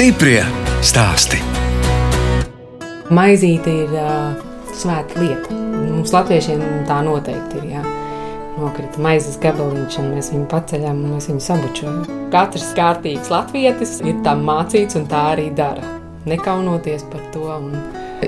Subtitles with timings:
[0.00, 0.40] Stiprie
[0.80, 1.36] stāsti.
[3.12, 4.30] Maizīte ir uh,
[4.72, 5.52] svēta lieta.
[5.52, 7.66] Mums, latviešiem, tā noteikti ir.
[7.74, 7.82] Jā.
[8.54, 11.98] Nokrita maizes gabaliņš, un mēs viņu paceļam, un mēs viņu sabučojam.
[12.32, 15.84] Katrs kārtīgs latvietis ir tam mācīts, un tā arī dara.
[16.32, 17.76] Nekaunoties par to, un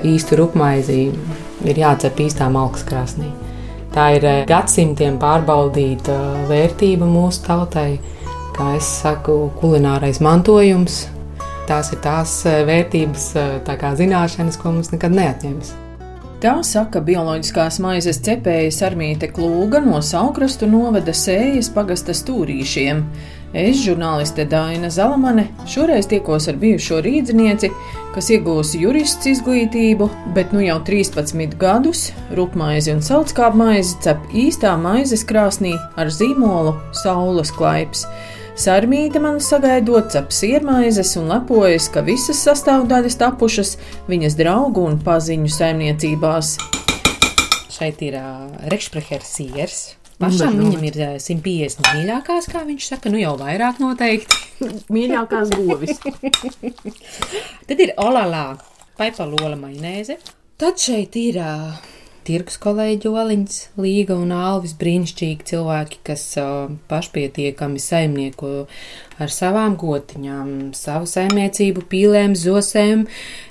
[0.05, 3.33] īstu rupmaizi ir jācep īstā malkas krāsnī.
[3.97, 6.21] Tā ir gadsimtiem pārbaudīta
[6.53, 7.95] vērtība mūsu tautai
[8.53, 11.07] kā es saku, kulinārais mantojums.
[11.67, 15.71] Tās ir tās eh, vērtības, eh, tā kā zināšanas, ko mums nekad neatņems.
[16.43, 22.99] Tā saka bioloģiskās maizes cepējas Armīte Klūga no Saukrastu novada sējas pagasta stūrīšiem.
[23.55, 27.69] Es, žurnāliste Dāna Zalamane, šoreiz tiekos ar bijušo rīznieci,
[28.11, 35.23] kas iegūsi jurists izglītību, bet nu jau 13 gadus rupmaizi un sauckāpmaizi cep īstā maizes
[35.29, 38.03] krāsnī ar zīmolu Saules klaips.
[38.53, 43.71] Sarmīte man sagaidot cep siermaizes un lepojas, ka visas sastāvdaļas tapušas
[44.05, 46.51] viņas draugu un paziņu saimniecībās.
[47.73, 49.79] Šeit ir uh, rekšprehers siers.
[50.21, 54.37] Pašam viņam ir 150 mīļākās, kā viņš saka, nu jau vairāk noteikti.
[54.93, 55.97] mīļākās govis.
[57.65, 58.45] Tad ir olālā,
[59.01, 60.19] paipalola majonēze.
[60.61, 61.73] Tad šeit ir uh,
[62.27, 68.51] tirgus kolēģi Oliņš, Līga un Alvis brīnišķīgi cilvēki, kas uh, pašpietiekami saimnieko
[69.21, 73.05] ar savām gotiņām, savu saimniecību, pīlēm, zosēm,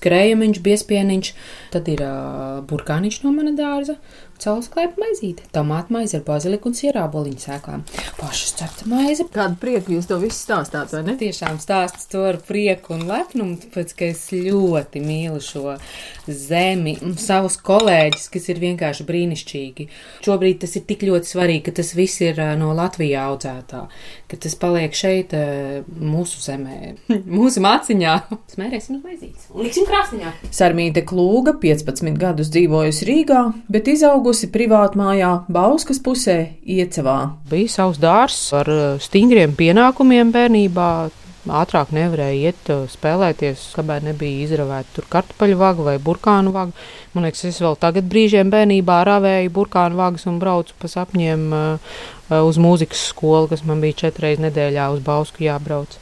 [0.05, 1.33] krējamiņš, biespieniņš.
[1.75, 3.99] Tad ir uh, burkāniņš no mana dārza,
[4.43, 7.85] caurskaipa maizīte, tomātu maize ar baziliku un sierāboliņu sēklām.
[8.19, 9.27] Pašas cepta maize.
[9.33, 11.15] Kādu prieku jūs to visu stāstāt, vai ne?
[11.21, 15.77] Tiešām stāsts to ar prieku un lepnumu, tāpēc, ka es ļoti mīlu šo
[16.27, 19.89] zemi un savus kolēģis, kas ir vienkārši brīnišķīgi.
[20.27, 23.85] Šobrīd tas ir tik ļoti svarīgi, ka tas viss ir no Latvijā audzētā,
[24.31, 25.35] ka tas paliek šeit
[25.87, 26.97] mūsu zemē,
[27.39, 28.19] mūsu māciņā.
[28.53, 30.35] Smērēsim uz maizītes un liksim krāsniņā.
[30.53, 33.43] Sarmīte Klūga 15 gadus dzīvojusi Rīgā,
[33.73, 37.35] bet izaugusi augusi privātmājā Bauskas pusē Iecavā.
[37.51, 40.87] Bija savs dārzs ar eh, stingriem pienākumiem bērnībā.
[41.53, 46.73] Ātrāk nevarēja iet eh, spēlēties, kamēr nebija izravēta tur kartupeļu vaga vai burkānu vaga.
[47.13, 52.01] Man liekas, es vēl tagad brīžiem bērnībā ravēju burkānu vagas un braucu pa sapņiem uh,
[52.33, 56.01] uz mūzikas skolu, kas man bija četreiz nedēļā uz Bausku jābrauc.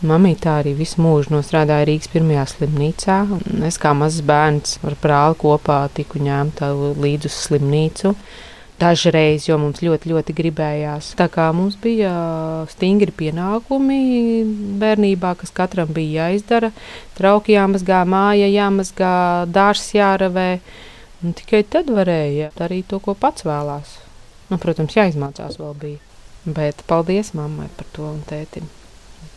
[0.00, 3.16] Mamītā arī visu mūžu nostrādāja Rīgas pirmajā slimnīcā.
[3.68, 8.14] Es kā mazs bērns ar brāli kopā tiku ņemta līdz uz slimnīcu.
[8.80, 11.10] Dažreiz, jo mums ļoti, ļoti gribējās.
[11.20, 12.14] Tā kā mums bija
[12.72, 14.00] stingri pienākumi
[14.80, 16.72] bērnībā, kas katram bija jāizdara.
[17.20, 19.12] Trauki jāmazgā, māja jāmazgā,
[19.52, 20.48] dārs jāravē.
[21.20, 23.98] Un tikai tad varēja darīt to, ko pats vēlās.
[24.48, 26.04] Nu, protams, jāizmācās vēl bija.
[26.48, 28.79] Bet paldies mammai par to un tētim.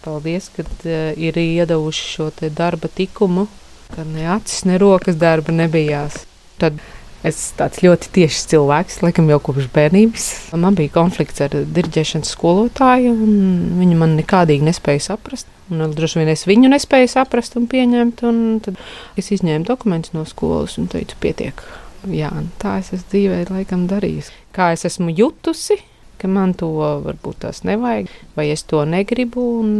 [0.04, 3.48] Paldies, ka uh, ir iedavuši šo darba tikumu,
[3.94, 6.26] ka ne acis, ne rokas darba nebijās.
[6.60, 6.80] Tad
[7.24, 10.26] es tāds ļoti tiešs cilvēks, laikam jau kopš bērnības.
[10.60, 13.38] Man bija konflikts ar diriģēšanas skolotāju, un
[13.80, 15.48] viņa man nekādīgi nespēja saprast.
[15.72, 18.26] Un droši vien es viņu nespēju saprast un pieņemt.
[18.28, 18.80] Un tad
[19.20, 21.64] es izņēmu dokumentus no skolas un teicu, pietiek.
[22.12, 24.36] Jā, tā es esmu dzīvē laikam darījusi.
[24.54, 25.80] Kā es esmu jutusi,
[26.24, 26.70] ka man to
[27.04, 28.08] varbūt tās nevajag,
[28.38, 29.44] vai es to negribu.
[29.60, 29.74] Un,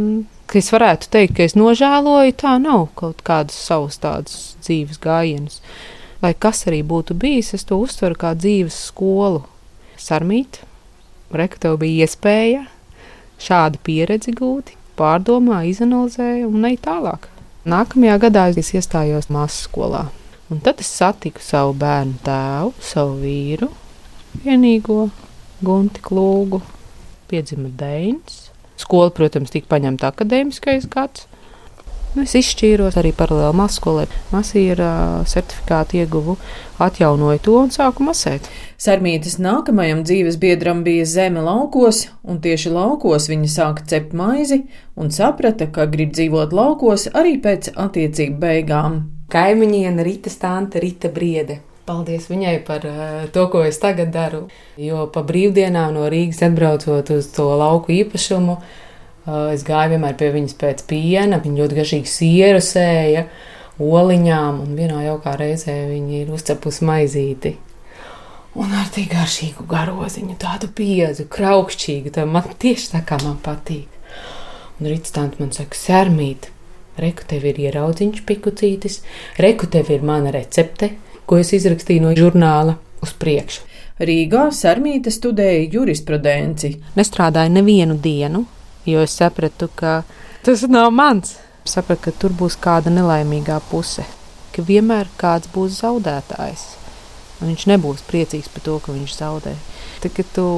[0.44, 5.62] ka es varētu teikt, ka es nožēloju, tā nav kaut kādas savas tādas dzīves gājienas.
[6.20, 9.46] Lai kas arī būtu bijis, es to uztveru kā dzīves skolu.
[9.96, 10.60] Sarmīt,
[11.32, 12.66] reka tev bija iespēja
[13.40, 17.30] šādu pieredzi gūt, pārdomā, izanalizēja un ej tālāk.
[17.64, 20.10] Nākamajā gadā es iestājos māsas skolā.
[20.52, 23.70] Un tad es satiku savu bērnu tēvu, savu vīru,
[24.44, 25.06] vienīgo,
[25.64, 26.60] Gunti Klūgu,
[27.30, 28.50] piedzima Deinis.
[28.80, 31.28] Skola, protams, tika paņemta akadēmiskais gads.
[32.14, 34.04] Nu, es izšķīros arī paralēli maskolē.
[34.30, 34.88] Masīra
[35.26, 36.36] certifikātu ieguvu,
[36.82, 38.46] atjaunoju to un sāku masēt.
[38.78, 44.62] Sarmītas nākamajam dzīves biedram bija zeme laukos, un tieši laukos viņa sāka cept maizi
[44.94, 49.02] un saprata, ka grib dzīvot laukos arī pēc attiecību beigām.
[49.34, 54.46] Kaimiņiene Rita Stante, Rita Briede Paldies viņai par uh, to, ko es tagad daru.
[54.80, 60.30] Jo pa brīvdienām no Rīgas atbraucot uz to lauku īpašumu, uh, es gāju vienmēr pie
[60.32, 61.42] viņas pēc piena.
[61.44, 63.26] Viņa ļoti garšīgi sieru sēja,
[63.84, 67.54] oliņām, un vienā jaukā reizē viņa ir uzcepusi maizīti.
[68.54, 73.90] Un ar tik garšīgu garoziņu, tādu piezu, kraukšķīgu, tā man tieši tā kā man patīk.
[74.78, 76.48] Un Rītstāns man saka, sērmīt,
[77.02, 79.02] reku tev ir ieraudziņš pikucītis,
[79.42, 80.94] reku tev ir mana recepte,
[81.26, 83.64] ko es izrakstīju no žurnāla uz priekšu.
[83.94, 86.72] Rīgā Sarmīte studēja jurisprudenci.
[86.98, 88.42] Nestrādāju nevienu dienu,
[88.90, 90.00] jo es sapratu, ka
[90.42, 91.36] tas nav mans.
[91.64, 94.02] Sapratu, ka tur būs kāda nelaimīgā puse,
[94.52, 96.64] ka vienmēr kāds būs zaudētājs.
[97.40, 99.54] Un viņš nebūs priecīgs par to, ka viņš zaudē.
[100.02, 100.48] Tad, kad tu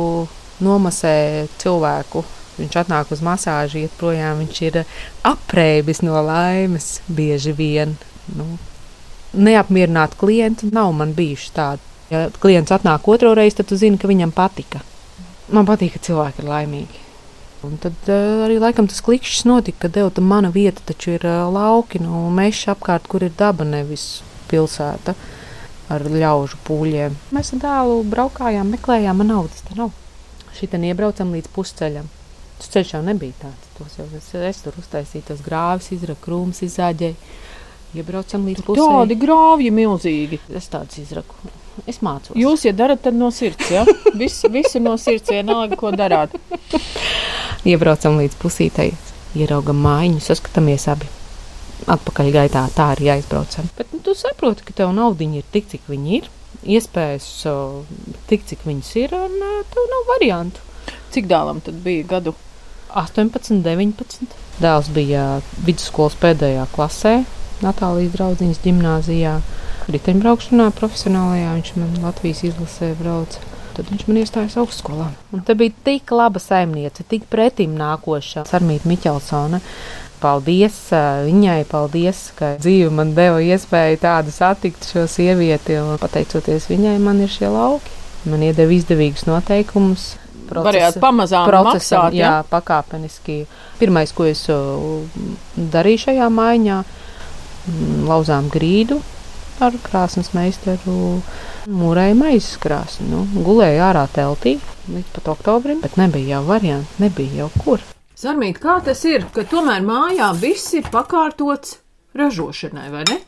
[0.64, 2.24] nomasē cilvēku,
[2.56, 4.80] viņš atnāk uz masāžu, iet projām, viņš ir
[5.28, 7.96] aprēbis no laimes bieži vien.
[8.32, 8.56] Nu,
[9.36, 11.82] neapmierināti klienti nav man bijuši tādi.
[12.10, 14.82] Ja klients atnāk otro reizi, tad tu zini, ka viņam patika.
[15.52, 17.02] Man patīk, ka cilvēki ir laimīgi.
[17.66, 21.24] Un tad uh, arī laikam tas klikšķis notika, ka deva tam mana vieta, taču ir
[21.26, 25.16] uh, lauki, nu, mežs apkārt, kur ir daba, nevis pilsēta
[25.90, 27.16] ar ļaužu pūļiem.
[27.34, 29.94] Mēs ar dēlu braukājām, meklējām, man naudas te nav.
[30.56, 32.06] Šitien iebraucam līdz pusceļam.
[32.60, 33.96] Tas ceļš jau nebija tāds.
[33.98, 37.18] Jau es, es tur uztaisīju, tos grāvis, izraku krūmus, izāģēju.
[37.94, 38.82] Iebraucam līdz pusē.
[38.82, 40.40] Tādi grāvji milzīgi.
[40.50, 41.36] Es tādus izraku.
[41.84, 42.34] Es mācos.
[42.38, 43.84] Jūs, ja darat, tad no sirds, ja?
[44.20, 46.32] Visu, visu no sirds, vienalga, ko darāt.
[47.68, 48.94] Iebraucam līdz pusītei,
[49.36, 51.10] ieraugam mājiņu, saskatāmies abi.
[51.92, 53.68] Atpakaļ gaitā tā arī aizbraucam.
[53.76, 56.30] Bet nu, tu saproti, ka tev naudiņi ir tik, cik viņi ir.
[56.66, 57.28] Iespējas
[58.30, 59.36] tik, cik viņas ir, un
[59.74, 60.64] tev nav variantu.
[61.12, 62.32] Cik dēlam tad bija gadu?
[62.96, 64.36] 18, 19.
[64.62, 65.24] Dēls bija
[65.66, 67.18] vidusskolas pēdējā klasē,
[67.64, 69.36] Natālijas draugiņas gimnājā.
[69.86, 73.44] Riteņbraukšanā profesionālajā viņš man Latvijas izlasē brauca.
[73.76, 75.10] Tad viņš man iestājās augstskolā.
[75.36, 79.60] Un te bija tik laba saimniece, tik pretim nākoša Sarmīta Miķelsone.
[80.16, 80.78] Paldies
[81.26, 85.76] viņai, paldies, ka dzīve man deva iespēju tādu satikt šo sievieti.
[85.76, 87.92] Un, pateicoties viņai, man ir šie lauki.
[88.26, 90.14] Man iedeva izdevīgus noteikumus.
[90.46, 92.44] Varējāt pamazām procesam, maksāt, jā, ja?
[92.48, 93.42] pakāpeniski.
[93.80, 94.46] Pirmais, ko es
[95.56, 97.05] darīju šajā maiņā, mm,
[98.06, 99.00] lauzām grīdu
[99.62, 101.20] ar krāsnes meistaru.
[101.66, 107.42] Mūrēja maizes krāsni, nu, gulēja ārā teltī līdz pat oktobrim, bet nebija jau variantu, nebija
[107.42, 107.84] jau kur.
[108.16, 111.78] Sarmīt, kā tas ir, ka tomēr mājā viss ir pakārtots
[112.16, 113.20] ražošanai, vai ne?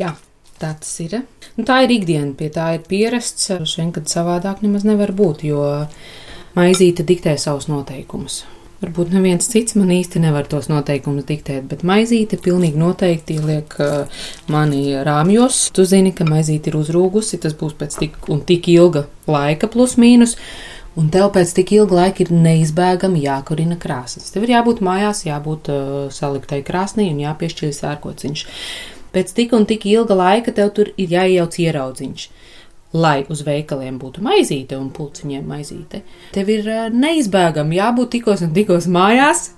[0.00, 0.14] Jā.
[0.62, 1.16] Tā tas ir.
[1.56, 3.48] Nu, tā ir ikdiena, pie tā ir pierasts.
[3.66, 5.64] Šeit, kad savādāk nemaz nevar būt, jo
[6.54, 8.44] maizīte diktē savus noteikumus.
[8.82, 14.24] Varbūt neviens cits man īsti nevar tos noteikumus diktēt, bet maizīte pilnīgi noteikti ieliek uh,
[14.50, 15.68] mani rāmjos.
[15.76, 19.94] Tu zini, ka maizīte ir uzrūgusi, tas būs pēc tik un tik ilga laika, plus
[20.02, 20.34] mīnus.
[20.98, 24.32] Un tev pēc tik ilga laika ir neizbēgami jākurina krāsas.
[24.34, 28.46] Tev ir jābūt mājās, jābūt uh, saliktai krāsnī un jāpiešķir sērkociņš.
[29.14, 32.30] Pēc tik un tik ilga laika tev tur ir jāiejauc ieraudziņš
[32.92, 36.02] lai uz veikaliem būtu maizīte un pulciņiem maizīte.
[36.34, 39.50] Tev ir ā, neizbēgami jābūt tikos un tikos mājās.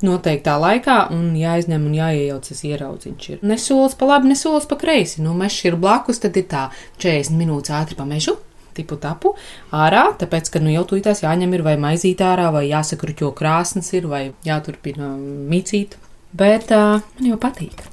[0.00, 3.26] Noteiktā laikā, un jāizņem un jāiejauc tas ieraudziņš.
[3.34, 5.20] Ir nesolis pa labi, nesolis pa kreisi.
[5.20, 6.70] Nu, mežs ir blakus, tad ir tā
[7.02, 8.38] 40 minūtes ātri pa mežu,
[8.72, 9.34] tipu tapu
[9.76, 14.08] ārā, tāpēc, ka nu jau tūlītās jāņem ir vai maizīt ārā, vai jāsakruķo krāsnes ir,
[14.08, 15.98] vai jāturpina micīt.
[16.32, 17.84] Bet uh, man jau patīk.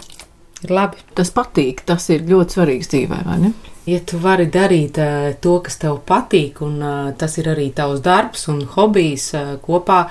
[0.63, 1.04] Ir labi.
[1.18, 3.51] Tas patīk, tas ir ļoti svarīgs dzīvē, vai ne?
[3.88, 8.01] Ja tu vari darīt uh, to, kas tev patīk, un uh, tas ir arī tavs
[8.04, 10.01] darbs un hobijs uh, kopā,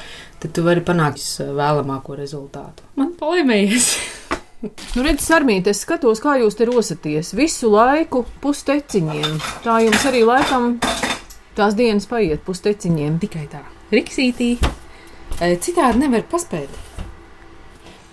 [0.41, 2.89] tad tu vari panākt vēlamāko rezultātu.
[2.97, 3.91] Man palaimējies!
[4.67, 9.37] Nu, redziet, Sarmīt, es skatos, kā jūs te rosaties visu laiku pusteciņiem.
[9.63, 10.79] Tā jums arī laikam
[11.57, 13.21] tās dienas paiet pusteciņiem.
[13.23, 13.63] Tikai tā.
[13.93, 14.55] Riksītī.
[15.37, 16.73] Eh, Citādi nevar paspēt.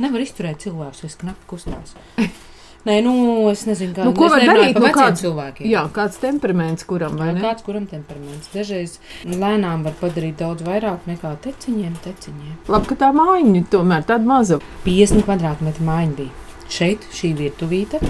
[0.04, 1.96] Nevar izturēt cilvēkus, kas knapi kustās.
[2.84, 3.12] Nē, nu,
[3.50, 4.76] es nezinu, kā Nu, ko var darīt?
[4.76, 5.68] Nu, kāds- cilvēkiem.
[5.72, 7.42] Jā, kāds temperaments kuram, vai Vai ne?
[7.46, 8.50] kāds, kuram temperaments?
[8.54, 12.58] Dažreiz lēnām var padarīt daudz vairāk nekā teciņiem, teciņiem.
[12.68, 14.60] Labi, ka tā mājiņa tomēr tāda maza.
[14.84, 16.30] 50 kvadrātmetru mājiņa bija.
[16.68, 18.02] Šeit šī virtuvīte.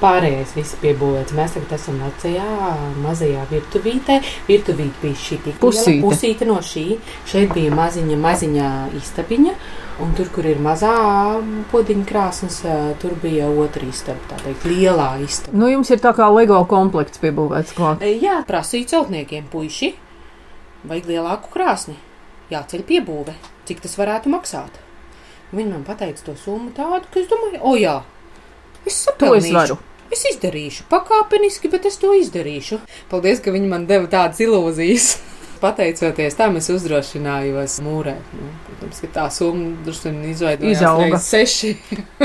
[0.00, 1.34] Pārējais viss piebūvēts.
[1.36, 2.46] Mēs tagad esam vecajā,
[3.04, 4.18] mazajā virtuvītē.
[4.48, 5.92] Virtuvīte bija šī Pusīte.
[5.92, 6.84] liela, pusīte no šī.
[7.28, 8.68] Šeit bija maziņa, maziņa
[8.98, 9.54] istabiņa.
[10.02, 10.92] Un tur, kur ir mazā
[11.70, 12.62] podiņa krāsnes,
[12.98, 15.54] tur bija otra istaba, tā teikt, lielā istaba.
[15.60, 18.02] Nu, jums ir tā kā LEGO komplekts piebūvēts klāt.
[18.02, 19.92] Jā, prasīja celtniekiem, puiši,
[20.88, 21.98] vajag lielāku krāsni,
[22.50, 23.36] jāceļ piebūve,
[23.68, 24.80] cik tas varētu maksāt.
[25.52, 27.98] Viņi man pateica to summu tādu, ka es domāju, o jā,
[28.86, 29.36] es To saprotu.
[29.40, 29.78] es varu.
[30.12, 32.80] Es izdarīšu, pakāpeniski, bet es to izdarīšu.
[33.08, 35.06] Paldies, ka viņi man deva tādas ilūzijas.
[35.62, 38.32] Pateicoties tam, es uzdrošinājos mūrēt.
[38.34, 41.20] Nu, protams, ka tā summa droši vien izveidojās Izauga.
[41.22, 41.70] seši.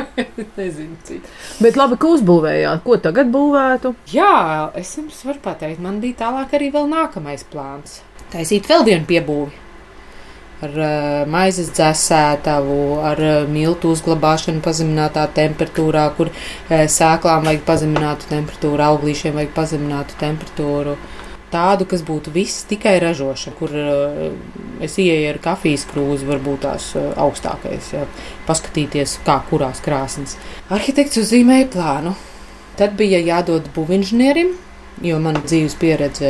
[0.57, 1.29] Nezinu, cik.
[1.61, 2.81] Bet labi, ka uzbūvējāt.
[2.83, 3.93] Ko tagad būvētu?
[4.11, 7.99] Jā, es jums varu pateikt, man bija tālāk arī vēl nākamais plāns.
[8.33, 9.53] Taisīt vēl vienu piebūvi.
[10.57, 18.25] Ar uh, maizes dzēsētavu, ar uh, miltu uzglabāšanu pazeminātā temperatūrā, kur uh, sēklām vajag pazeminātu
[18.31, 20.97] temperatūru, auglīšiem vajag pazeminātu temperatūru.
[21.47, 23.71] tādu, kas būtu viss tikai ražoša, kur
[24.83, 28.03] es ieeju ar kafijas krūzi, varbūt tās augstākais, jā,
[28.49, 30.35] paskatīties, kā kurās krāsnes.
[30.67, 32.17] Arhitekts uzzīmēja plānu.
[32.77, 34.51] Tad bija jādod būvinženierim,
[35.05, 36.29] Jo mana dzīves pieredze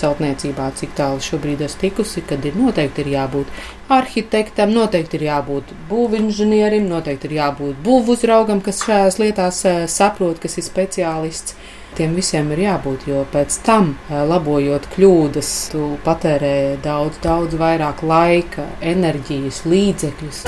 [0.00, 3.52] celtniecībā, cik tālu šobrīd esmu tikusi, kad ir noteikti ir jābūt
[3.94, 10.58] arhitektam, noteikti ir jābūt būvinženierim, noteikti ir jābūt būvuzraugam, kas šajās lietās eh, saprot, kas
[10.58, 11.54] ir speciālists.
[11.94, 18.02] Tiem visiem ir jābūt, jo pēc tam, eh, labojot kļūdas, tu patērē daudz, daudz vairāk
[18.02, 20.42] laika, enerģijas, līdzekļus.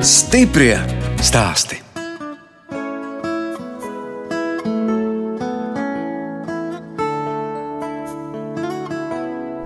[0.00, 0.80] Stiprie
[1.20, 1.89] stāstī!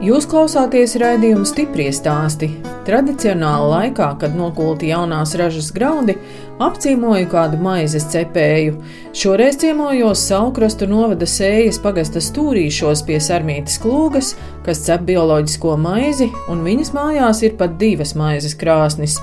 [0.04, 2.50] Jūs klausāties raidījuma stipri stāstī.
[2.84, 6.18] Tradicionāli laikā, kad nokulti jaunās ražas graudi,
[6.60, 8.74] apciemoju kādu maizes cepēju.
[9.16, 14.34] Šoreiz ciemojos Saukrastu novada sējas pagasta stūrīšos pie sarmītas klūgas,
[14.66, 19.16] kas cep bioloģisko maizi, un viņas mājās ir pat divas maizes krāsnis.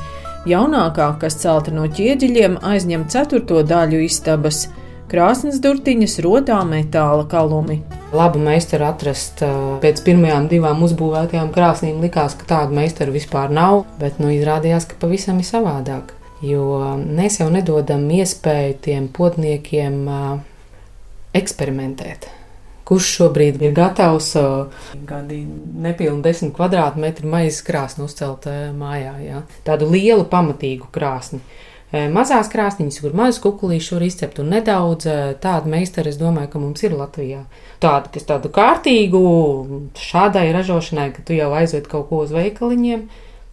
[0.49, 4.65] Jaunākā, kas celta no ķieģeļiem, aizņem ceturto daļu istabas
[5.11, 7.81] krāsnes durtiņas, rotā metāla kalumi.
[8.15, 9.43] Labu meistaru atrast
[9.83, 14.99] pēc pirmajām divām uzbūvētajām krāsnīm likās, ka tādu meistaru vispār nav, bet nu, izrādījās, ka
[14.99, 16.15] pavisam ir savādāk.
[16.41, 19.99] Jo mēs jau nedodam iespēju tiem potniekiem
[21.37, 22.27] eksperimentēt.
[22.87, 24.33] Kurš šobrīd ir gatavs
[25.07, 25.43] gadi
[25.85, 29.13] nepilni desmit kvadrātmetru maizes krāsni uzcelt mājā?
[29.23, 29.43] Ja?
[29.67, 31.39] Tādu lielu, pamatīgu krāsni.
[31.91, 35.09] Mazās krāsniņas, kur mazas kukurūzas var izcept, un nedaudz
[35.43, 37.41] tādu meistaru, es domāju, ka mums ir Latvijā.
[37.83, 39.23] Tādu, kas tādu kārtīgu,
[39.99, 43.03] šādai ražošanai, ka tu jau aizved kaut ko uz veikaliņiem,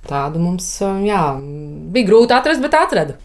[0.07, 0.71] tādu mums,
[1.02, 1.25] jā,
[1.90, 3.18] bija grūti atrast, bet atradu.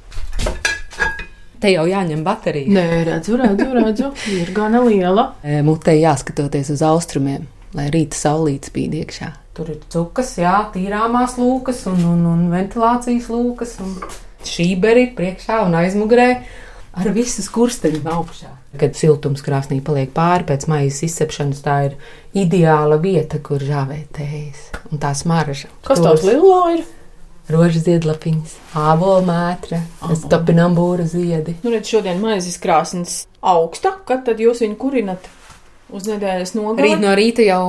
[1.61, 2.73] Te jau jāņem baterija.
[2.73, 4.11] Nē, redzu, redzu, redzu.
[4.33, 5.29] ir gana liela.
[5.69, 7.45] Mutē jāskatoties uz austrumiem,
[7.77, 9.29] lai rīta saulīte spīd iekšā.
[9.53, 13.77] Tur ir cukas, jā, tīrāmās lūkas un, un, un ventilācijas lūkas.
[13.85, 13.93] Un
[14.49, 16.29] šīberi priekšā un aizmugurē
[16.93, 18.51] ar visu skursteņu augšā.
[18.79, 21.95] Kad siltums krāsnī paliek pāri pēc maijas izcepšanas, tā ir
[22.37, 25.69] ideāla vieta, kur žāvētējas un tā smarža.
[25.85, 26.83] Kas tāds lielā ir?
[27.51, 29.81] Rožas ziedlapiņas, ābola mētra,
[30.15, 31.57] stopinambūra ziedi.
[31.65, 35.27] Nu, redz, šodien maizes krāsnes augsta, kad tad jūs viņu kurinat?
[35.93, 36.87] Uz nedēļas nogali?
[36.87, 37.65] Rīt no rīta jau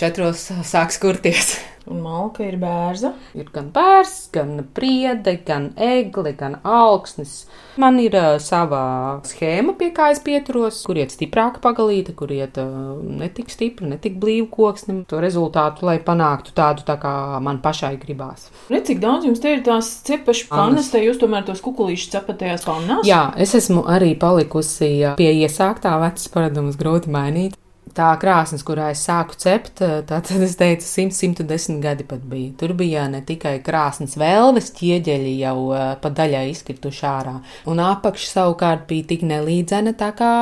[0.00, 1.58] četros sāks kurties.
[1.86, 3.12] Un malka ir bērza.
[3.38, 7.44] Ir gan bērns, gan priede, gan egli, gan augsnes.
[7.78, 8.80] Man ir uh, sava
[9.28, 14.16] schēma, pie kā es pieturos, kur iet stiprāka pagalīte, kur iet uh, netik stipra, netik
[14.22, 14.98] blīva koksne.
[15.10, 17.12] To rezultātu, lai panāktu tādu, tā kā
[17.44, 18.48] man pašai gribās.
[18.72, 22.40] Ne, cik daudz jums te ir tās cepašu pannas, te jūs tomēr tos kukulīšus cepat
[22.42, 23.06] tajās pannās?
[23.06, 24.90] Jā, es esmu arī palikusi
[25.20, 27.54] pie iesāktā vecas paradumus grūti mainīt
[27.96, 32.52] tā krāsnes, kurā es sāku cept, tad es teicu, 100, 110 gadi pat bija.
[32.60, 35.56] Tur bija ne tikai krāsnes vēlves, ķieģeļi jau
[36.02, 37.36] pa daļai izkrituši ārā,
[37.70, 40.32] un apakš savukārt bija tik nelīdzena, tā kā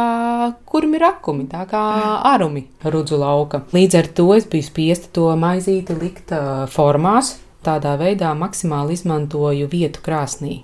[0.68, 1.84] kurmi rakumi, tā kā
[2.34, 3.64] arumi rudzu lauka.
[3.74, 6.34] Līdz ar to es biju spiesta to maizīti likt
[6.74, 10.62] formās, tādā veidā maksimāli izmantoju vietu krāsnī.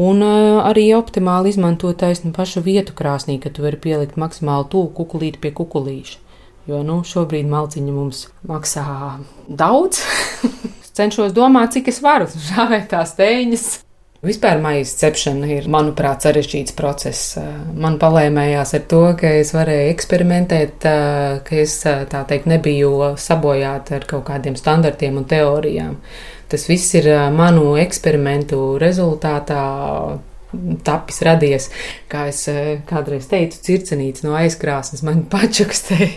[0.00, 4.90] Un uh, arī optimāli izmantot taisnu pašu vietu krāsnī, ka tu vari pielikt maksimāli tuvu
[4.96, 6.18] kukulīti pie kukulīša.
[6.66, 8.86] Jo nu, šobrīd malciņa mums maksā
[9.46, 10.00] daudz.
[10.94, 13.68] cenšos domāt, cik es varu žāvēt tās tēņas.
[14.24, 17.34] Vispār maijas cepšana ir, manuprāt, sarežģīts process.
[17.76, 20.86] Man palēmējās ar to, ka es varēju eksperimentēt,
[21.44, 25.98] ka es tā teikt nebiju sabojāta ar kaut kādiem standartiem un teorijām.
[26.48, 29.60] Tas viss ir manu eksperimentu rezultātā
[30.86, 31.68] tapis, radies.
[32.08, 32.46] Kā es
[32.88, 36.12] kādreiz teicu, circenīts no aizkrāsnes man pačukstēja.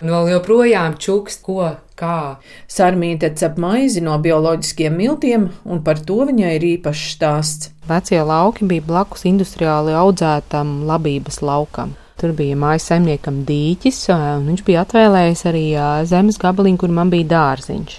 [0.00, 2.40] Vēl joprojām čukst, ko, kā.
[2.70, 7.72] Sarmīte cep maizi no bioloģiskiem miltiem, un par to viņai ir īpašs stāsts.
[7.90, 11.96] Vecie lauki bija blakus industriāli audzētam labības laukam.
[12.20, 15.64] Tur bija mājas saimniekam dīķis, un viņš bija atvēlējis arī
[16.08, 17.94] zemes gabaliņu, kur man bija dārziņš.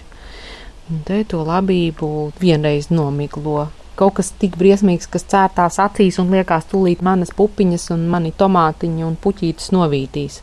[0.91, 2.07] Un te to labību
[2.41, 3.69] vienreiz nomiglo.
[3.97, 9.05] Kaut kas tik briesmīgs, kas cērtās acīs un liekas, tūlīt manas pupiņas un mani tomātiņi
[9.07, 10.39] un puķītes novītīs.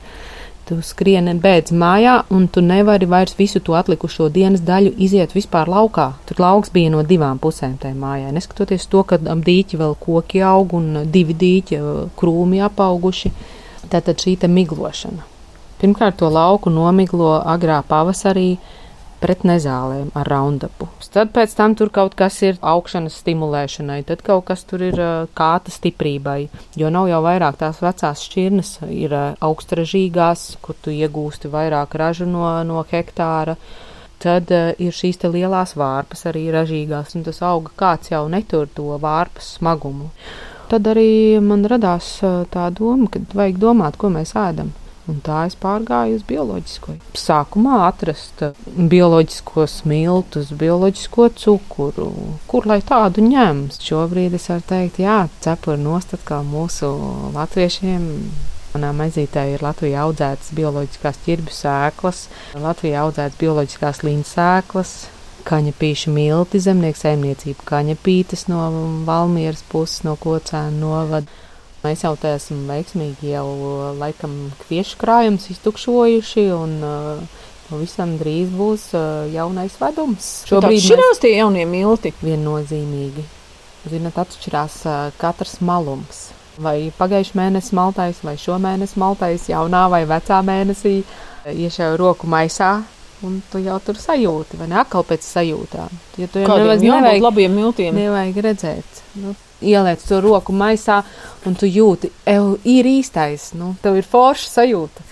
[0.68, 5.70] Tu skrieni bēdz mājā, un tu nevari vairs visu to atlikušo dienas daļu iziet vispār
[5.72, 6.10] laukā.
[6.28, 8.28] Tur lauks bija no divām pusēm tajā mājā.
[8.36, 11.80] Neskatoties to, ka ap dīķi vēl koki aug un divi dīķi
[12.20, 13.32] krūmi apauguši,
[13.88, 15.24] tātad šī miglošana.
[15.80, 18.58] Pirmkārt, to lauku nomiglo agrā pavasarī
[19.20, 20.88] pret nezālēm ar raundapu.
[21.12, 25.00] Tad pēc tam tur kaut kas ir augšanas stimulēšanai, tad kaut kas tur ir
[25.38, 26.48] kāta stiprībai,
[26.78, 32.46] jo nav jau vairāk tās vecās šķirnes, ir augstražīgās, kur tu iegūsti vairāk ražu no,
[32.68, 33.56] no hektāra.
[34.18, 38.96] Tad uh, ir šīs lielās vārpas, arī ražīgās, un tas auga kāds jau netur to
[38.98, 40.10] vārpas smagumu.
[40.68, 42.18] Tad arī man radās
[42.52, 44.74] tā doma, ka vajag domāt, ko mēs ēdam.
[45.08, 46.98] Un tā es pārgāju uz bioloģisko.
[47.16, 48.42] Sākumā atrast
[48.76, 52.10] bioloģisko smiltus, bioloģisko cukuru,
[52.50, 53.64] kur lai tādu ņem.
[53.72, 56.92] Šobrīd es varu teikt, jā, cepuri nostat kā mūsu
[57.36, 58.06] latviešiem.
[58.74, 62.26] Manā maizītē ir Latvijā audzētas bioloģiskās ķirbju sēklas,
[62.60, 64.92] Latvijā audzētas bioloģiskās līnijas sēklas,
[65.48, 68.66] kaņepīšu milti, zemnieku saimniecību kaņepītes no
[69.08, 71.38] Valmieras puses, no Kocēna novada.
[71.84, 73.46] Mēs jau te esam veiksmīgi jau
[74.00, 74.32] laikam
[74.64, 80.32] kviešu krājums iztukšojuši un uh, pavisam drīz būs uh, jaunais vedums.
[80.48, 81.22] Šobrīd šķirās mēs...
[81.22, 82.12] tie jaunie milti.
[82.24, 83.24] Viennozīmīgi.
[83.88, 86.26] Zinat, atšķirās uh, katrs malums.
[86.58, 90.96] Vai pagājušā mēneša maltais, vai šo mēneša maltais, jaunā vai vecā mēnesī,
[91.46, 92.72] iešauju roku maisā,
[93.22, 94.80] un tu jau tur sajūti, vai ne?
[94.82, 96.00] Atkal pēc sajūtām.
[96.18, 97.94] Ja tu jau nevajag labiem miltiem.
[97.94, 99.04] Nevajag redzēt.
[99.22, 101.02] Nu, ieliec to roku maisā,
[101.46, 105.06] un tu jūti, ev ir īstais, nu, tev ir forša sajūta.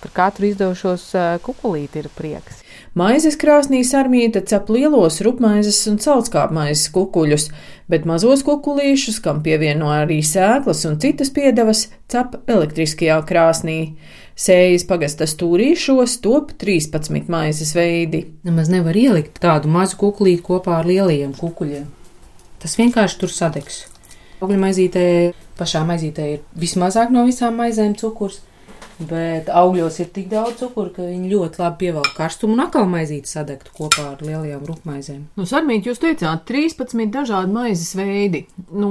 [0.00, 1.10] Par katru izdevušos
[1.44, 2.62] kukulīti ir prieks.
[2.96, 7.44] Maizes krāsnī sarmīta cep lielos rupmaizes un caurskāpmaizes kukuļus,
[7.92, 13.78] bet mazos kukulīšus, kam pievieno arī sēklas un citas piedevas, cep elektriskajā krāsnī.
[14.40, 18.24] Sējas pagasta stūrīšos top 13 maizes veidi.
[18.42, 21.99] Nemaz nevar ielikt tādu mazu kukulīti kopā ar lielajiem kukuļiem.
[22.60, 23.86] Tas vienkārši tur sadegs.
[24.40, 25.04] Augļu maizītē,
[25.58, 28.40] pašā maizītē ir vismazāk no visām maizēm cukurs.
[29.08, 33.30] Bet augļos ir tik daudz cukuru, ka viņi ļoti labi pievelk karstumu un atkal maizīti
[33.30, 35.22] sadegtu kopā ar lielajām rupmaizēm.
[35.40, 38.44] Nu, Sarmīt, jūs teicāt, 13 dažādi maizes veidi.
[38.76, 38.90] Nu,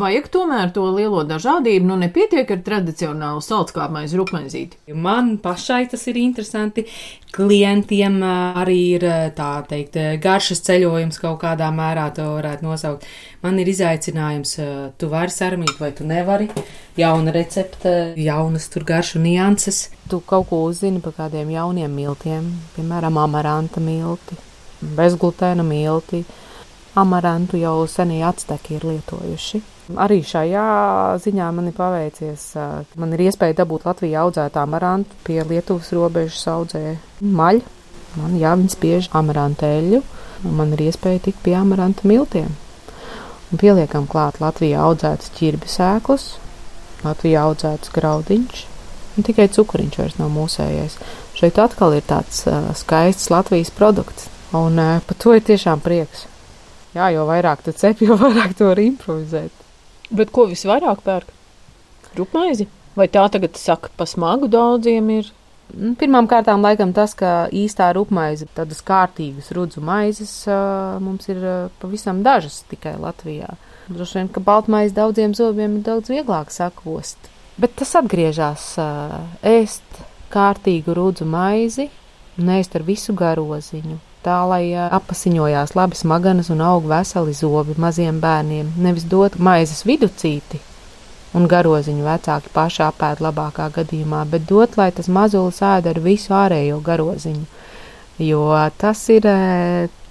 [0.00, 4.82] vajag tomēr to lielo dažādību, nu nepietiek ar tradicionālu salckāpmaizi rupmaizīti.
[4.92, 6.84] Man pašai tas ir interesanti.
[7.34, 13.08] Klientiem arī ir tā teikt garšas ceļojums kaut kādā mērā to varētu nosaukt.
[13.44, 14.54] Man ir izaicinājums,
[14.96, 16.46] tu vari sarmīt vai tu nevari.
[16.96, 19.90] Jauna recepte, jaunas tur garšu nianses.
[20.08, 24.38] Tu kaut ko uzzini par kādiem jauniem miltiem, piemēram, amaranta milti,
[24.96, 26.22] bezglutēna milti.
[26.96, 29.60] Amarantu jau senie atsteki ir lietojuši.
[30.00, 30.64] Arī šajā
[31.20, 32.48] ziņā man ir paveicies.
[32.96, 37.66] Man ir iespēja dabūt Latvijā audzētu amarantu pie Lietuvas robežas audzē maļu.
[38.16, 40.04] Man jā, viņi spiež amarantēļu,
[40.46, 42.54] un man ir iespēja tikt pie amaranta miltiem
[43.50, 46.28] un pieliekam klāt Latvijā audzētas ķirbju sēklas,
[47.04, 48.62] Latvijā audzētas graudiņš,
[49.16, 50.96] un tikai cukuriņš vairs nav mūsējais.
[51.36, 56.26] Šeit atkal ir tāds uh, skaists Latvijas produkts, un uh, par to ir tiešām prieks.
[56.94, 59.64] Jā, jo vairāk tu cep, jo vairāk tu vari improvizēt.
[60.14, 61.30] Bet ko visvairāk pērk?
[62.14, 62.68] Rupmaizi?
[62.94, 65.30] Vai tā tagad saka, pa smagu daudziem ir?
[65.72, 70.32] Nu, Pirmām kārtām, laikam, tas, ka īstā rupmaize, tādas kārtīgas rudzu maizes,
[71.02, 71.40] mums ir
[71.80, 73.56] pavisam dažas tikai Latvijā.
[73.88, 77.30] Droši vien, ka baltmaize daudziem zobiem ir daudz vieglāk sakost.
[77.60, 78.74] Bet tas atgriežas
[79.46, 80.02] ēst
[80.34, 81.88] kārtīgu rudzu maizi
[82.40, 84.00] un ēst ar visu garoziņu.
[84.24, 90.62] Tā lai apasiņojās labi smaganas un aug veseli zobi maziem bērniem, nevis dot maizes viducīti,
[91.34, 96.34] un garoziņu vecāki paši apēd labākā gadījumā, bet dot, lai tas mazulis ēd ar visu
[96.36, 97.46] ārējo garoziņu.
[98.22, 98.44] Jo
[98.78, 99.38] tas ir e,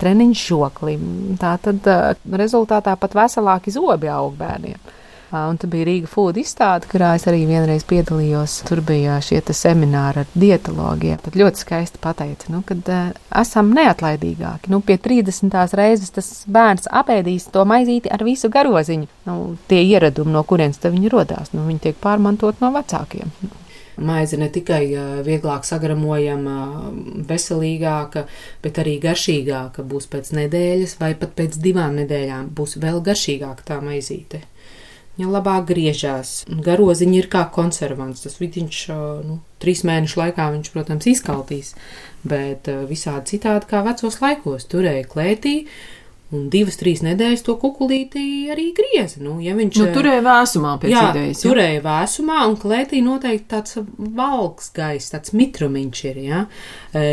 [0.01, 1.05] treniņš žoklim.
[1.39, 1.95] Tā tad e,
[2.41, 4.81] rezultātā pat veselāki zobi aug bērniem.
[5.33, 8.59] Un tur bija Rīga Food izstāde, kurā es arī vienreiz piedalījos.
[8.67, 11.17] Tur bija šie semināri ar dietologiem.
[11.23, 13.09] Tad ļoti skaisti pateica, nu, ka uh,
[13.41, 14.69] esam neatlaidīgāki.
[14.73, 15.57] Nu, pie 30.
[15.79, 19.09] reizes tas bērns apēdīs to maizīti ar visu garoziņu.
[19.25, 19.39] Nu,
[19.71, 23.33] tie ieradumi, no kurienes viņi rodās, nu, viņi tiek pārmantot no vecākiem.
[23.97, 24.85] Maize ne tikai
[25.25, 26.55] vieglāk sagramojama,
[27.29, 28.25] veselīgāka,
[28.63, 32.49] bet arī garšīgāka būs pēc nedēļas vai pat pēc divām nedēļām.
[32.57, 34.41] Būs vēl garšīgāka tā maizīte.
[35.13, 36.29] Viņa labāk griežās.
[36.49, 38.23] Garoziņš ir kā konservants.
[38.25, 38.83] Tas vidiņš,
[39.27, 41.73] nu, trīs mēnešu laikā viņš, protams, izkaltīs,
[42.25, 45.59] bet visādi citādi kā vecos laikos turēja klētī.
[46.33, 49.19] Un divas, trīs nedēļas to kukurūzu arī grieza.
[49.21, 51.43] Nu, ja viņš nu, turēja vēsumā, pēc jā, idejas.
[51.43, 53.77] Jā, turēja vēsumā, un klētī noteikti tāds
[54.17, 56.17] valks gaiss, tāds mitrumiņš ir.
[56.23, 56.39] Ja,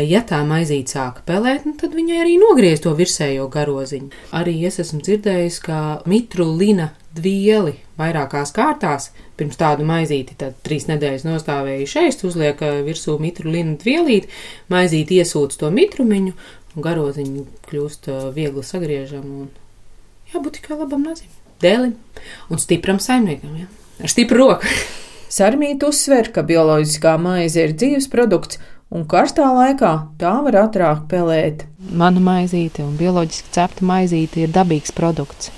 [0.09, 4.09] ja tā maizīte sāka pelēt, nu, tad viņai arī nogriez to virsējo garoziņu.
[4.41, 9.09] Arī es esmu dzirdējis, ka mitru lina vieli vairākās kārtās.
[9.39, 14.31] Pirms tādu maizīti tad trīs nedēļas nostāvēja šeit, uzliek uh, virsū mitru linu vielīti,
[14.71, 16.33] maizīti iesūc to mitrumiņu,
[16.75, 19.47] un garoziņu kļūst uh, viegli sagriežama.
[20.31, 21.31] Jābūt tikai labam nazim,
[21.63, 21.95] dēlim
[22.51, 23.71] un stipram saimniekam, ja?
[23.99, 24.75] ar stipru roku.
[25.31, 28.59] Sarmīta uzsver, ka bioloģiskā maize ir dzīves produkts,
[28.91, 31.63] un karstā laikā tā var ātrāk pelēt.
[31.95, 35.51] Mana maizīte un bioloģiski cepta maizīte ir dabīgs produkts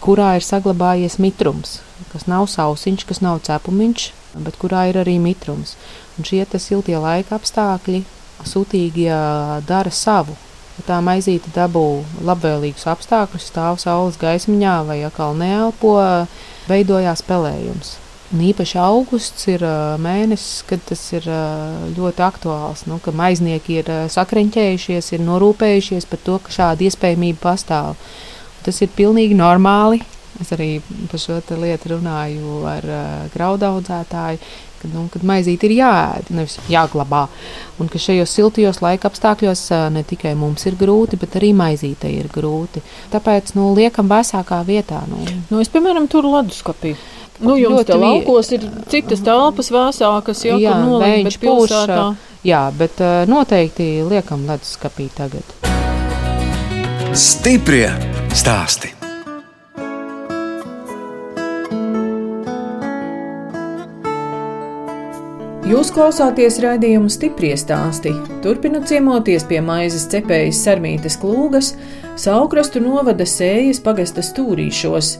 [0.00, 1.78] kurā ir saglabājies mitrums,
[2.12, 4.06] kas nav sausiņš, kas nav cepumiņš,
[4.46, 5.76] bet kurā ir arī mitrums.
[6.18, 8.04] Un šie siltie laika apstākļi
[8.46, 9.08] sūtīgi
[9.68, 10.36] dara savu.
[10.86, 15.98] Tā maizīte dabū labvēlīgus apstākļus, stāv saules gaismiņā vai atkal neelpo,
[16.70, 17.98] veidojās pelējums.
[18.30, 19.64] Un īpaši augusts ir
[20.00, 21.26] mēnesis, kad tas ir
[21.96, 22.84] ļoti aktuāls.
[22.86, 27.98] Nu, ka maiznieki ir sakriņķējušies, ir norūpējušies par to, ka šāda iespējamība pastāv.
[28.64, 30.02] Tas ir pilnīgi normāli.
[30.40, 30.78] Es arī
[31.10, 34.38] par šo lietu runāju ar uh, graudaudzētāju,
[34.80, 37.26] kad, nu, kad maizīte ir jāēd, nevis jāglabā.
[37.82, 42.08] Un ka šajos siltajos laika apstākļos uh, ne tikai mums ir grūti, bet arī maizīte
[42.08, 42.80] ir grūti.
[43.12, 45.02] Tāpēc nu, liekam vēsākā vietā.
[45.10, 45.20] Nu.
[45.50, 46.94] Nu, es, piemēram, tur leduskapī.
[47.40, 52.04] Nu, jums ļoti laukos ir citas telpas vēsākas, jau jā, nolikt, bet pilsētā.
[52.48, 55.69] Jā, bet uh, noteikti liekam leduskapī tagad.
[57.10, 57.88] Stiprie
[58.30, 58.92] stāsti.
[65.66, 68.12] Jūs klausāties raidījumu stipri stāstī.
[68.44, 71.72] Turpinot ciemoties pie maizes cepējas Sarmītas klūgas,
[72.14, 75.16] Saukrastu novada sējas pagasta stūrīšos.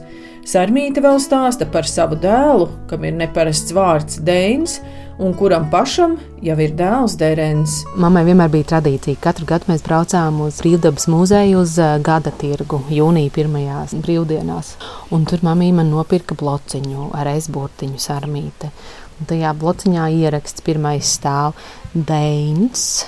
[0.46, 4.79] Sarmīta vēl stāsta par savu dēlu, kam ir neparasts vārds Deins,
[5.20, 7.74] un kuram pašam jau ir dēls Dērens.
[8.00, 9.20] Mammai vienmēr bija tradīcija.
[9.20, 14.72] Katru gadu mēs braucām uz Brīvdabas muzeju uz gada tirgu, jūnija pirmajās brīvdienās.
[15.12, 18.72] Un tur mamma man nopirka blociņu ar aizburtiņu sarmīti.
[19.20, 21.59] Un tajā blociņā ieraksts pirmais stāv
[21.92, 23.04] Deins.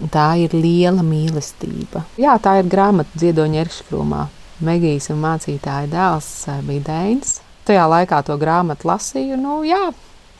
[0.00, 2.06] Tā ir liela mīlestība.
[2.16, 4.26] Jā, tā ir grāmata Ziedoņa Erškrūmā.
[4.64, 6.30] Megijas un mācītāja dēls
[6.64, 7.40] bija Deins.
[7.68, 9.36] Tajā laikā to grāmatu lasīju.
[9.36, 9.90] Nu, jā,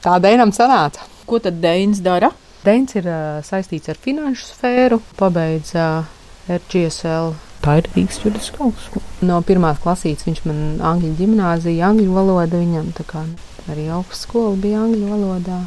[0.05, 1.05] Tā Dēnam sanāca.
[1.29, 2.31] Ko tad Dēns dara?
[2.65, 6.09] Dēns ir uh, saistīts ar finanšu sfēru, pabeidz uh,
[6.49, 7.35] RGSL.
[7.61, 9.05] Tā ir Rīgas juridiskā augstskola.
[9.29, 13.27] No pirmās klasītes viņš man angļu ģimnāzija, angļu valoda viņam, tā kā
[13.69, 15.61] arī augstskola bija angļu valodā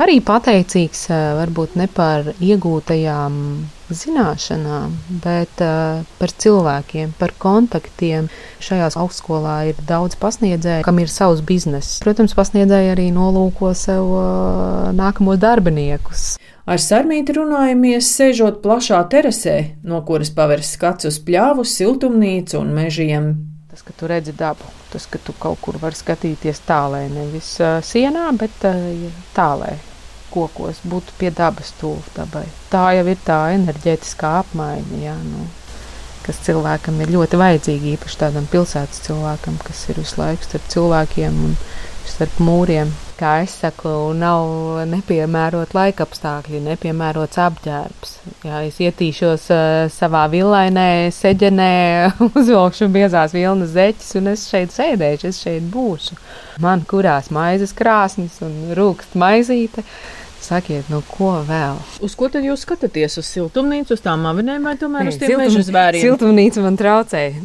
[0.00, 3.36] arī pateicīgs varbūt ne par iegūtajām
[3.96, 8.28] zināšanām, bet uh, par cilvēkiem, par kontaktiem.
[8.62, 11.98] Šajās augstskolā ir daudz pasniedzēju, kam ir savs bizness.
[12.04, 16.34] Protams, pasniedzēji arī nolūko sev uh, nākamos darbiniekus.
[16.70, 23.30] Ar sarmīti runājamies, sēžot plašā terasē, no kuras pavērs skats uz pļāvu, siltumnīcu un mežiem.
[23.70, 27.78] Tas, ka tu redzi dabu, tas, ka tu kaut kur vari skatīties tālē, nevis uh,
[27.86, 29.76] sienā, bet uh, tālē
[30.32, 32.46] kokos, būtu pie dabas tuvu dabai.
[32.72, 35.46] Tā jau ir tā enerģētiskā apmaiņa, jā, nu,
[36.26, 41.44] kas cilvēkam ir ļoti vajadzīga, īpaši tādam pilsētas cilvēkam, kas ir visu laiku starp cilvēkiem
[41.48, 41.56] un
[42.10, 42.90] starp mūriem.
[43.20, 48.14] Kā es saku, nav nepiemērot laika apstākļi, nepiemērots apģērbs.
[48.48, 51.74] Ja es ietīšos uh, savā villainē, seģenē,
[52.30, 56.16] uzvilkšu biezās vilnas zeķes, un es šeit sēdēšu, es šeit būšu.
[56.64, 59.84] Man kurās maizes krāsnes un rūkst maizīte.
[60.40, 61.76] Sakiet, nu ko vēl?
[62.04, 63.18] Uz ko tad jūs skatāties?
[63.20, 66.04] Uz siltumnīcu, uz tām avinēm vai tomēr Nē, uz tiem meža zvēriem?
[66.06, 67.42] Siltumnīca man traucēja.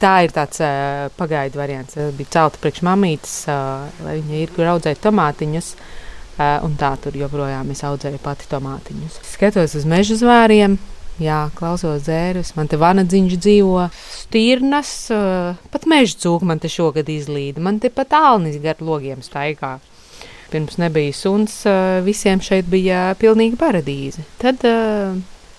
[0.00, 1.98] Tā ir tāds uh, pagaidu variants.
[1.98, 5.74] Tas bija celta priekš mamītes, uh, lai viņa ir kur audzēt tomātiņus.
[6.40, 9.20] Uh, un tā tur joprojām es audzēju pati tomātiņus.
[9.34, 10.78] Skatos uz meža zvēriem.
[11.20, 12.54] Jā, klausos dzērus.
[12.56, 13.84] Man te vanadziņš dzīvo,
[14.22, 17.60] stirnas, uh, pat meža cūka man te šogad izlīda.
[17.60, 19.76] Man te pat alnis gar logiem staigā.
[20.50, 21.60] Pirms nebija suns,
[22.02, 24.24] visiem šeit bija pilnīga paradīze.
[24.42, 24.64] Tad,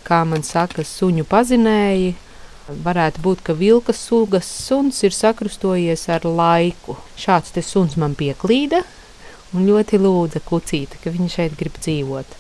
[0.04, 2.12] kā man saka, suņu pazinēji,
[2.84, 6.97] varētu būt, ka vilka sugas suns ir sakrustojies ar laiku.
[7.19, 8.84] Šāds te suns man pieklīda
[9.56, 12.38] un ļoti lūdza kucīti, ka viņa šeit grib dzīvot.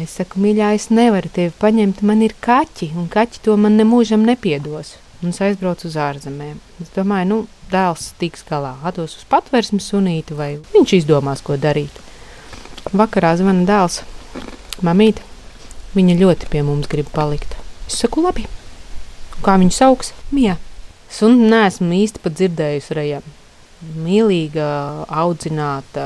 [0.00, 4.24] Es saku, mīļā, es nevaru tevi paņemt, man ir kaķi, un kaķi to man nemūžam
[4.24, 4.96] nepiedos.
[5.22, 6.56] Un es aizbraucu uz ārzemēm.
[6.82, 7.36] Es domāju, nu,
[7.70, 12.00] dēls tiks galā, atdos uz patvērsmi sunīti, vai viņš izdomās, ko darīt.
[12.90, 14.00] Vakarā zvana dēls,
[14.82, 15.22] mamīte,
[15.94, 17.54] viņa ļoti pie mums grib palikt.
[17.86, 18.48] Es saku, labi.
[19.46, 20.10] Kā viņu sauks?
[20.34, 20.58] Mija.
[21.12, 23.30] Sunu neesmu īsti pat dzirdējusi rejam.
[24.02, 24.66] Mīlīga,
[25.06, 26.04] audzināta.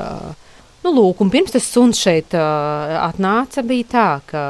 [0.85, 4.43] Nu, lūk, un pirms tas suns šeit uh, atnāca, bija tā, ka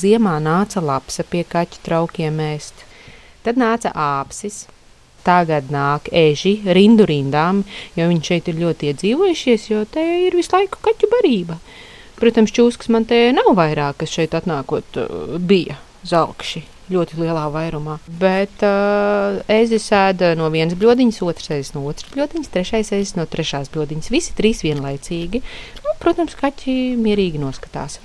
[0.00, 2.87] ziemā nāca lapsa pie kaķu traukiem ēst.
[3.48, 4.66] Tad nāca āpsis,
[5.24, 7.62] tagad nāk eži rindu rindām,
[7.96, 11.56] jo viņi šeit ir ļoti iedzīvojušies, jo te ir visu laiku kaķu barība.
[12.20, 15.00] Protams, čūskas man te nav vairāk, kas šeit atnākot
[15.48, 17.96] bija zelkši ļoti lielā vairumā.
[18.20, 23.24] Bet uh, ezis ēda no vienas bludiņas, otrs ēdas no otras bludiņas, trešais ēdas no
[23.32, 24.12] trešās bludiņas.
[24.12, 25.40] Visi trīs vienlaicīgi.
[25.86, 27.96] Nu, protams, kaķi mierīgi noskatās.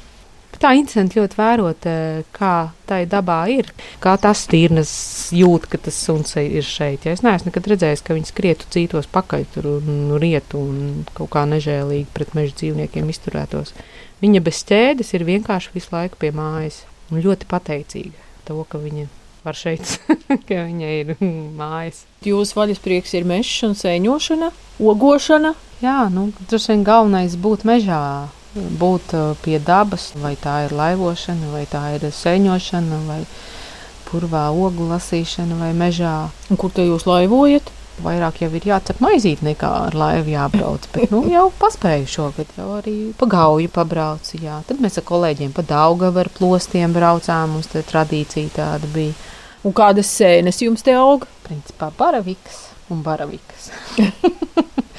[0.64, 1.86] Tā interesanti ļoti vērot,
[2.32, 2.54] kā
[2.88, 3.68] tā dabā ir.
[4.00, 4.94] Kā tas tīrnas
[5.36, 7.04] jūt, ka tas suns ir šeit.
[7.04, 11.34] Ja es neesmu nekad redzējis, ka viņi skrietu cītos pakaļ tur un rietu un kaut
[11.34, 13.76] kā nežēlīgi pret meža dzīvniekiem izturētos.
[14.24, 19.10] Viņa bez ķēdes ir vienkārši visu laiku pie mājas un ļoti pateicīga to, ka viņa
[19.44, 19.98] var šeit,
[20.48, 21.12] ka viņai ir
[21.60, 22.06] mājas.
[22.24, 25.54] Jūsu vaļasprieks ir mežs un sēņošana, ogošana.
[25.84, 28.00] Jā, nu, droši vien galvenais būt mežā,
[28.56, 33.22] būt uh, pie dabas, vai tā ir laivošana, vai tā ir sēņošana, vai
[34.10, 36.16] purvā ogu lasīšana, vai mežā.
[36.50, 37.72] Un kur te jūs laivojat?
[38.04, 40.88] Vairāk jau ir jācep maizīt, nekā ar laivu jābrauc.
[40.96, 44.40] Bet nu, jau paspēju šogad, jau arī pa gauju pabraucu.
[44.42, 44.62] Jā.
[44.66, 47.54] Tad mēs ar kolēģiem pa Daugavu ar plostiem braucām.
[47.54, 49.14] Mums tā tradīcija tāda bija.
[49.64, 51.28] Un kādas sēnes jums te aug?
[51.46, 53.70] Principā baravikas un baravikas.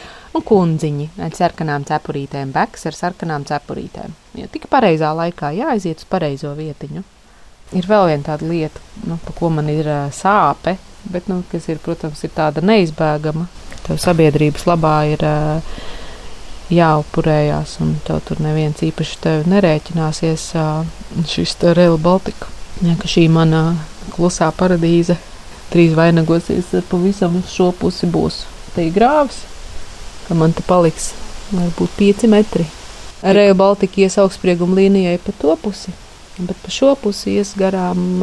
[0.44, 4.14] un kundziņi ar sarkanām cepurītēm, beks ar sarkanām cepurītēm.
[4.36, 7.04] Ja tik pareizā laikā jāaiziet uz pareizo vietiņu.
[7.74, 11.68] Ir vēl viena tāda lieta, nu, pa ko man ir uh, sāpe bet, nu, kas
[11.68, 13.46] ir, protams, ir tāda neizbēgama.
[13.84, 15.82] Tev sabiedrības labā ir uh,
[16.72, 20.46] jāupurējās, un tev tur neviens īpaši tevi nerēķināsies.
[20.56, 22.48] Uh, šis Real Baltica,
[22.82, 23.66] ja, šī mana
[24.14, 25.18] klusā paradīze
[25.72, 28.44] drīz vainagosies ar pavisam uz šo pusi būs.
[28.80, 29.44] Ir grāvis,
[30.28, 31.12] ka man te paliks
[31.52, 32.66] varbūt 5 metri.
[33.24, 35.94] Real Baltica ies augstsprieguma līnijai pa to pusi.
[36.36, 38.22] Bet pa šo pusi ies garām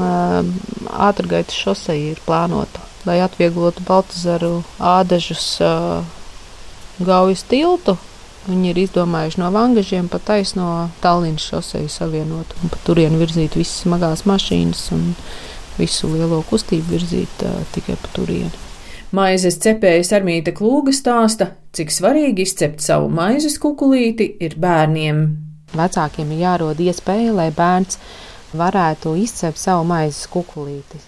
[0.91, 5.55] ātrgaitas šoseja ir plānota, lai atvieglotu Baltazaru ādažus
[7.01, 7.95] Gaujas tiltu.
[8.41, 13.83] Viņi ir izdomājuši no vangažiem pa taisno Tallinas šoseju savienot un pa turien virzīt visas
[13.85, 15.11] smagās mašīnas un
[15.77, 17.45] visu lielo kustību virzīt
[17.77, 18.70] tikai pa turieni.
[19.11, 25.17] Maizes cepējas Armīta Klūga stāsta, cik svarīgi izcept savu maizes kukulīti ir bērniem.
[25.75, 27.99] Vecākiem ir jārod iespēja, lai bērns
[28.55, 31.01] varētu izcept savu maizes kukulīti,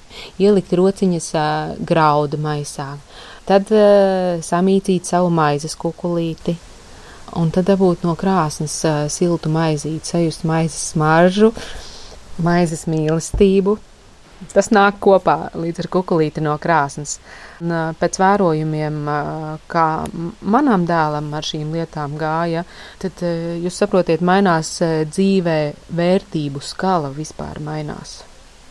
[0.43, 1.29] ielikt rociņas
[1.87, 2.89] graudu maisā,
[3.47, 6.57] tad samīcīt savu maizes kukulīti.
[7.39, 8.81] Un tad dabūt no krāsnes
[9.15, 11.53] siltu maizīti, sajust maizes smaržu,
[12.43, 13.79] maizes mīlestību,
[14.51, 17.17] Tas nāk kopā līdz ar kukurūzu no krāsnes.
[17.63, 18.97] Pēc vērojumiem,
[19.71, 19.85] kā
[20.41, 22.65] manam dēlam ar šīm lietām gāja,
[22.99, 25.57] tad jūs saprotiet, mainās dzīvē
[25.95, 28.21] vērtību skala vispār mainās.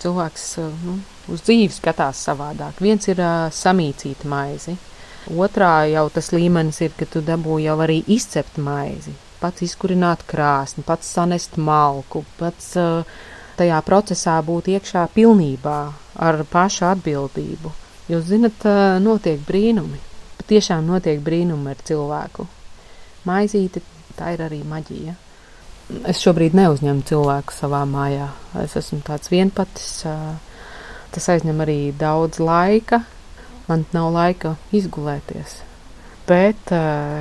[0.02, 0.46] Cilvēks
[0.84, 0.98] nu,
[1.32, 2.80] uz dzīvi skatās savādāk.
[2.84, 3.22] Viens ir
[3.54, 4.76] samīcīta maizi,
[5.32, 10.84] otrā jau tas līmenis ir, ka tu dabū jau arī izcept maizi, pats izkurināt krāsni,
[10.84, 12.74] pats sanest malku, pats
[13.56, 15.78] tajā procesā būt iekšā pilnībā
[16.28, 17.78] ar pašu atbildību.
[18.10, 18.64] Jūs zinat,
[19.02, 20.00] notiek brīnumi.
[20.40, 22.48] Patiešām notiek brīnumi ar cilvēku.
[23.28, 23.82] Maizīte,
[24.18, 25.14] tā ir arī maģija.
[26.08, 28.30] Es šobrīd neuzņemu cilvēku savā mājā.
[28.62, 30.02] Es esmu tāds vienpatis.
[31.12, 33.04] Tas aizņem arī daudz laika.
[33.68, 35.60] Man nav laika izgulēties.
[36.26, 36.74] Bet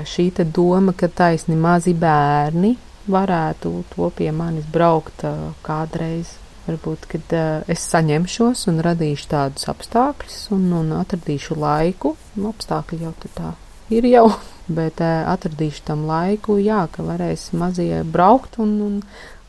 [0.10, 2.76] šī doma, ka taisni mazi bērni
[3.12, 5.26] varētu to pie manis braukt
[5.65, 6.40] kādreiz.
[6.67, 13.02] Varbūt, kad uh, es saņemšos un radīšu tādus apstākļus un, un atradīšu laiku, nu, apstākļi
[13.08, 13.54] jau tā
[13.91, 14.28] ir jau,
[14.80, 19.00] bet uh, atradīšu tam laiku, jā, ka varēs mazie braukt un, un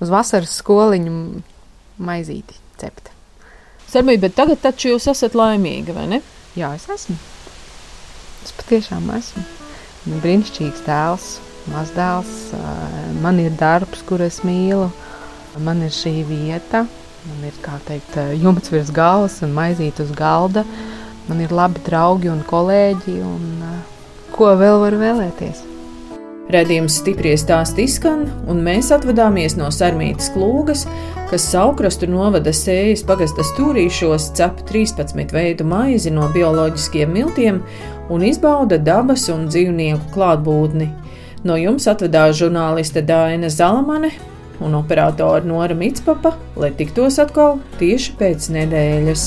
[0.00, 1.42] uz vasaras skoliņu
[2.02, 3.12] maizīti cept.
[3.92, 6.22] Sarmī, bet tagad taču jūs esat laimīga, vai ne?
[6.56, 7.18] Jā, es esmu.
[8.42, 9.44] Es patiešām esmu.
[10.08, 11.26] Brīnišķīgs tēls,
[11.70, 12.32] mazdēls,
[13.22, 14.88] man ir darbs, kur es mīlu,
[15.62, 16.86] man ir šī vieta,
[17.28, 20.64] man ir, kā teikt, jumts virs galvas un maizīt uz galda,
[21.28, 23.66] man ir labi draugi un kolēģi, un
[24.34, 25.68] ko vēl var vēlēties.
[26.52, 30.82] Redījums stipri stāsti izskan, un mēs atvadāmies no Sarmītas klūgas,
[31.30, 37.62] kas saukrastu novada sējas pagasta stūrīšos, cep 13 veidu maizi no bioloģiskiem miltiem
[38.12, 40.90] un izbauda dabas un dzīvnieku klātbūtni.
[41.46, 44.12] No jums atvedās žurnāliste Dāna Zalamane
[44.60, 49.26] un operātore Nora Mitspapa, lai tiktos atkal tieši pēc nedēļas.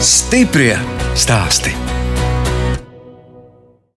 [0.00, 0.76] Stiprie
[1.18, 1.99] stāstī!